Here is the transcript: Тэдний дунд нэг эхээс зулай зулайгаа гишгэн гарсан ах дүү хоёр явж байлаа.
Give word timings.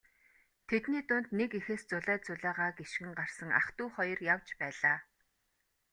Тэдний 0.67 1.03
дунд 1.09 1.27
нэг 1.39 1.49
эхээс 1.59 1.83
зулай 1.89 2.17
зулайгаа 2.25 2.69
гишгэн 2.77 3.11
гарсан 3.19 3.49
ах 3.59 3.67
дүү 3.77 3.89
хоёр 3.95 4.19
явж 4.33 4.47
байлаа. 4.59 4.97